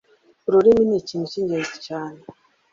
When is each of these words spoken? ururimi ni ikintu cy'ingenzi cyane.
ururimi 0.47 0.83
ni 0.87 0.95
ikintu 1.01 1.25
cy'ingenzi 1.31 1.75
cyane. 1.87 2.19